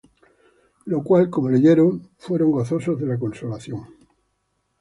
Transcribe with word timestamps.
La 0.87 0.97
cual, 1.03 1.29
como 1.29 1.49
leyeron, 1.51 2.09
fueron 2.17 2.49
gozosos 2.49 2.99
de 2.99 3.05
la 3.05 3.19
consolación. 3.19 3.85